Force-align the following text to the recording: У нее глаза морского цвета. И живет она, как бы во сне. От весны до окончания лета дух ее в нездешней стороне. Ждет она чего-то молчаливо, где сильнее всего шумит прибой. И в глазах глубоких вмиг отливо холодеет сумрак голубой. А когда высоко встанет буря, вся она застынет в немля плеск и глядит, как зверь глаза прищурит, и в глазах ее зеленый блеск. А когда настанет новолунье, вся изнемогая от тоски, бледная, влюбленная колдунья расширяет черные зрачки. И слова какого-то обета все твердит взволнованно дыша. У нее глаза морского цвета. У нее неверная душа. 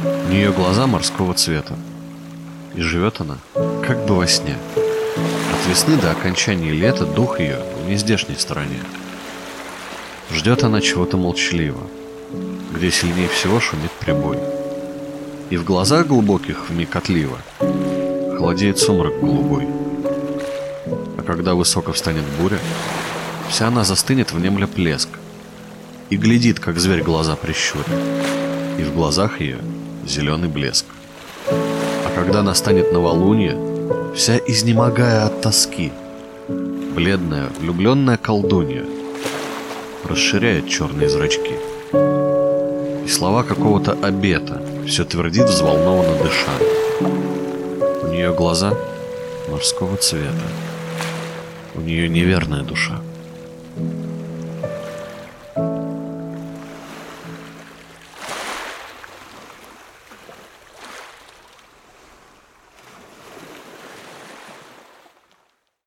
У 0.00 0.30
нее 0.30 0.52
глаза 0.52 0.86
морского 0.86 1.34
цвета. 1.34 1.74
И 2.76 2.80
живет 2.80 3.20
она, 3.20 3.38
как 3.84 4.06
бы 4.06 4.14
во 4.14 4.28
сне. 4.28 4.56
От 4.76 5.68
весны 5.68 5.96
до 5.96 6.12
окончания 6.12 6.70
лета 6.70 7.04
дух 7.04 7.40
ее 7.40 7.58
в 7.82 7.88
нездешней 7.88 8.36
стороне. 8.36 8.78
Ждет 10.32 10.62
она 10.62 10.80
чего-то 10.80 11.16
молчаливо, 11.16 11.80
где 12.72 12.92
сильнее 12.92 13.26
всего 13.28 13.58
шумит 13.58 13.90
прибой. 13.90 14.38
И 15.50 15.56
в 15.56 15.64
глазах 15.64 16.06
глубоких 16.06 16.70
вмиг 16.70 16.94
отливо 16.94 17.38
холодеет 17.58 18.78
сумрак 18.78 19.18
голубой. 19.18 19.66
А 21.16 21.22
когда 21.26 21.54
высоко 21.54 21.90
встанет 21.90 22.24
буря, 22.40 22.60
вся 23.48 23.66
она 23.66 23.82
застынет 23.82 24.32
в 24.32 24.38
немля 24.38 24.68
плеск 24.68 25.08
и 26.08 26.16
глядит, 26.16 26.60
как 26.60 26.78
зверь 26.78 27.02
глаза 27.02 27.34
прищурит, 27.34 27.88
и 28.78 28.84
в 28.84 28.94
глазах 28.94 29.40
ее 29.40 29.58
зеленый 30.08 30.48
блеск. 30.48 30.86
А 31.50 32.12
когда 32.14 32.42
настанет 32.42 32.92
новолунье, 32.92 33.56
вся 34.14 34.38
изнемогая 34.38 35.26
от 35.26 35.40
тоски, 35.40 35.92
бледная, 36.48 37.48
влюбленная 37.60 38.16
колдунья 38.16 38.84
расширяет 40.04 40.68
черные 40.68 41.08
зрачки. 41.08 41.54
И 43.04 43.08
слова 43.08 43.42
какого-то 43.42 43.92
обета 43.92 44.62
все 44.86 45.04
твердит 45.04 45.44
взволнованно 45.44 46.16
дыша. 46.22 46.52
У 48.02 48.08
нее 48.08 48.34
глаза 48.34 48.74
морского 49.48 49.96
цвета. 49.96 50.48
У 51.74 51.80
нее 51.80 52.08
неверная 52.08 52.62
душа. 52.62 53.00